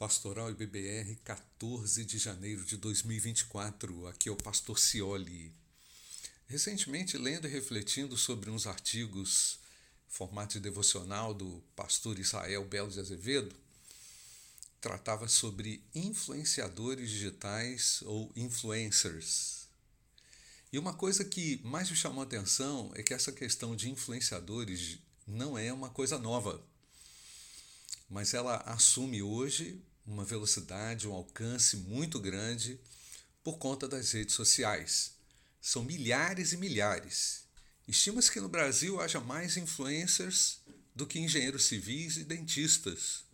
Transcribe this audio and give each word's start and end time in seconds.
Pastoral 0.00 0.50
IBBR, 0.50 1.14
14 1.16 2.06
de 2.06 2.16
janeiro 2.16 2.64
de 2.64 2.78
2024. 2.78 4.06
Aqui 4.06 4.30
é 4.30 4.32
o 4.32 4.36
pastor 4.36 4.78
Cioli. 4.78 5.52
Recentemente, 6.46 7.18
lendo 7.18 7.46
e 7.46 7.50
refletindo 7.50 8.16
sobre 8.16 8.48
uns 8.48 8.66
artigos 8.66 9.58
formato 10.08 10.54
de 10.54 10.60
devocional 10.60 11.34
do 11.34 11.62
pastor 11.76 12.18
Israel 12.18 12.64
Belo 12.64 12.90
de 12.90 12.98
Azevedo, 12.98 13.54
tratava 14.80 15.28
sobre 15.28 15.84
influenciadores 15.94 17.10
digitais 17.10 18.00
ou 18.06 18.32
influencers. 18.34 19.68
E 20.72 20.78
uma 20.78 20.94
coisa 20.94 21.26
que 21.26 21.60
mais 21.62 21.90
me 21.90 21.96
chamou 21.96 22.22
a 22.22 22.26
atenção 22.26 22.90
é 22.94 23.02
que 23.02 23.12
essa 23.12 23.32
questão 23.32 23.76
de 23.76 23.90
influenciadores 23.90 24.96
não 25.26 25.58
é 25.58 25.70
uma 25.70 25.90
coisa 25.90 26.18
nova, 26.18 26.58
mas 28.08 28.32
ela 28.32 28.56
assume 28.64 29.20
hoje 29.20 29.78
uma 30.06 30.24
velocidade, 30.24 31.06
um 31.06 31.12
alcance 31.12 31.76
muito 31.76 32.18
grande 32.18 32.78
por 33.42 33.58
conta 33.58 33.88
das 33.88 34.12
redes 34.12 34.34
sociais. 34.34 35.12
São 35.60 35.84
milhares 35.84 36.52
e 36.52 36.56
milhares. 36.56 37.44
Estima-se 37.86 38.30
que 38.30 38.40
no 38.40 38.48
Brasil 38.48 39.00
haja 39.00 39.20
mais 39.20 39.56
influencers 39.56 40.58
do 40.94 41.06
que 41.06 41.18
engenheiros 41.18 41.64
civis 41.64 42.16
e 42.16 42.24
dentistas. 42.24 43.24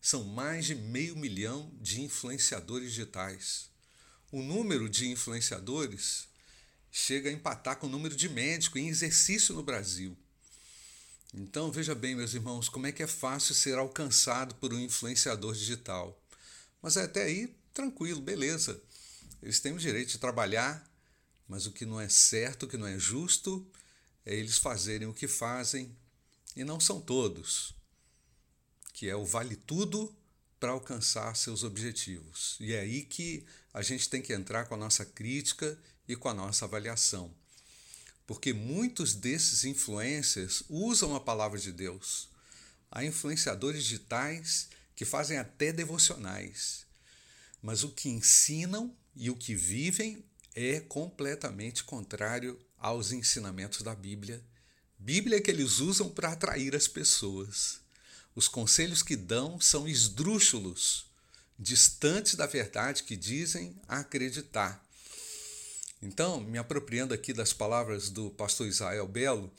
São 0.00 0.24
mais 0.24 0.66
de 0.66 0.74
meio 0.74 1.16
milhão 1.16 1.72
de 1.80 2.00
influenciadores 2.00 2.90
digitais. 2.90 3.70
O 4.30 4.42
número 4.42 4.88
de 4.88 5.08
influenciadores 5.08 6.28
chega 6.90 7.28
a 7.28 7.32
empatar 7.32 7.76
com 7.76 7.86
o 7.86 7.90
número 7.90 8.14
de 8.14 8.28
médicos 8.28 8.80
em 8.80 8.88
exercício 8.88 9.54
no 9.54 9.62
Brasil. 9.62 10.16
Então 11.34 11.70
veja 11.70 11.94
bem, 11.94 12.14
meus 12.14 12.34
irmãos, 12.34 12.68
como 12.68 12.86
é 12.86 12.92
que 12.92 13.02
é 13.02 13.06
fácil 13.06 13.54
ser 13.54 13.78
alcançado 13.78 14.54
por 14.56 14.72
um 14.72 14.78
influenciador 14.78 15.54
digital. 15.54 16.18
Mas 16.80 16.96
até 16.96 17.24
aí, 17.24 17.54
tranquilo, 17.74 18.20
beleza. 18.20 18.80
Eles 19.42 19.60
têm 19.60 19.72
o 19.72 19.78
direito 19.78 20.10
de 20.10 20.18
trabalhar, 20.18 20.88
mas 21.48 21.66
o 21.66 21.72
que 21.72 21.84
não 21.84 22.00
é 22.00 22.08
certo, 22.08 22.62
o 22.64 22.68
que 22.68 22.76
não 22.76 22.86
é 22.86 22.98
justo, 22.98 23.66
é 24.24 24.34
eles 24.34 24.58
fazerem 24.58 25.06
o 25.06 25.14
que 25.14 25.28
fazem, 25.28 25.94
e 26.54 26.64
não 26.64 26.80
são 26.80 27.00
todos, 27.00 27.74
que 28.94 29.08
é 29.08 29.14
o 29.14 29.26
vale 29.26 29.56
tudo 29.56 30.16
para 30.58 30.70
alcançar 30.70 31.36
seus 31.36 31.62
objetivos. 31.62 32.56
E 32.58 32.72
é 32.72 32.80
aí 32.80 33.02
que 33.02 33.44
a 33.74 33.82
gente 33.82 34.08
tem 34.08 34.22
que 34.22 34.32
entrar 34.32 34.64
com 34.64 34.74
a 34.74 34.78
nossa 34.78 35.04
crítica 35.04 35.78
e 36.08 36.16
com 36.16 36.28
a 36.28 36.34
nossa 36.34 36.64
avaliação 36.64 37.34
porque 38.26 38.52
muitos 38.52 39.14
desses 39.14 39.64
influencers 39.64 40.64
usam 40.68 41.14
a 41.14 41.20
palavra 41.20 41.58
de 41.58 41.70
Deus. 41.70 42.28
Há 42.90 43.04
influenciadores 43.04 43.84
digitais 43.84 44.68
que 44.94 45.04
fazem 45.04 45.38
até 45.38 45.72
devocionais, 45.72 46.86
mas 47.62 47.84
o 47.84 47.90
que 47.90 48.08
ensinam 48.08 48.94
e 49.14 49.30
o 49.30 49.36
que 49.36 49.54
vivem 49.54 50.24
é 50.54 50.80
completamente 50.80 51.84
contrário 51.84 52.58
aos 52.78 53.12
ensinamentos 53.12 53.82
da 53.82 53.94
Bíblia. 53.94 54.42
Bíblia 54.98 55.40
que 55.40 55.50
eles 55.50 55.78
usam 55.78 56.08
para 56.08 56.32
atrair 56.32 56.74
as 56.74 56.88
pessoas. 56.88 57.80
Os 58.34 58.48
conselhos 58.48 59.02
que 59.02 59.16
dão 59.16 59.60
são 59.60 59.88
esdrúxulos, 59.88 61.06
distantes 61.58 62.34
da 62.34 62.46
verdade 62.46 63.02
que 63.02 63.16
dizem 63.16 63.74
acreditar. 63.86 64.85
Então, 66.02 66.40
me 66.40 66.58
apropriando 66.58 67.14
aqui 67.14 67.32
das 67.32 67.52
palavras 67.52 68.10
do 68.10 68.30
pastor 68.30 68.66
Israel 68.66 69.06
Belo, 69.08 69.52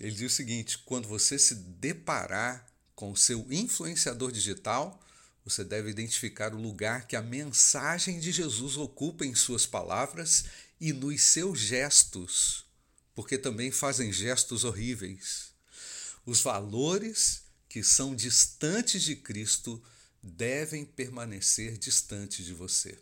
ele 0.00 0.12
diz 0.12 0.32
o 0.32 0.34
seguinte: 0.34 0.78
quando 0.78 1.08
você 1.08 1.38
se 1.38 1.54
deparar 1.54 2.66
com 2.94 3.12
o 3.12 3.16
seu 3.16 3.46
influenciador 3.50 4.32
digital, 4.32 5.00
você 5.44 5.64
deve 5.64 5.90
identificar 5.90 6.54
o 6.54 6.60
lugar 6.60 7.06
que 7.06 7.16
a 7.16 7.22
mensagem 7.22 8.20
de 8.20 8.30
Jesus 8.30 8.76
ocupa 8.76 9.24
em 9.24 9.34
suas 9.34 9.66
palavras 9.66 10.44
e 10.80 10.92
nos 10.92 11.22
seus 11.22 11.58
gestos, 11.58 12.64
porque 13.14 13.38
também 13.38 13.70
fazem 13.70 14.12
gestos 14.12 14.64
horríveis. 14.64 15.52
Os 16.24 16.40
valores 16.40 17.42
que 17.68 17.82
são 17.82 18.14
distantes 18.14 19.02
de 19.02 19.16
Cristo 19.16 19.82
devem 20.22 20.84
permanecer 20.84 21.76
distantes 21.76 22.44
de 22.44 22.54
você. 22.54 22.98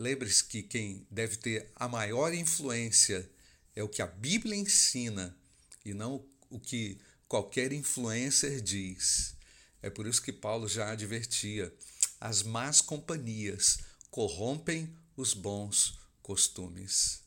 Lembre-se 0.00 0.42
que 0.44 0.62
quem 0.62 1.06
deve 1.10 1.36
ter 1.36 1.70
a 1.76 1.86
maior 1.86 2.32
influência 2.32 3.30
é 3.76 3.82
o 3.82 3.88
que 3.88 4.00
a 4.00 4.06
Bíblia 4.06 4.56
ensina 4.56 5.36
e 5.84 5.92
não 5.92 6.24
o 6.48 6.58
que 6.58 6.98
qualquer 7.28 7.70
influencer 7.70 8.62
diz. 8.62 9.36
É 9.82 9.90
por 9.90 10.06
isso 10.06 10.22
que 10.22 10.32
Paulo 10.32 10.66
já 10.66 10.90
advertia: 10.90 11.70
as 12.18 12.42
más 12.42 12.80
companhias 12.80 13.76
corrompem 14.10 14.90
os 15.18 15.34
bons 15.34 15.98
costumes. 16.22 17.20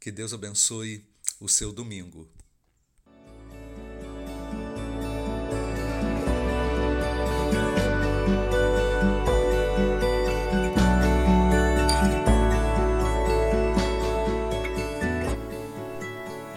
Que 0.00 0.10
Deus 0.10 0.32
abençoe 0.32 1.06
o 1.38 1.46
seu 1.46 1.70
domingo. 1.74 2.26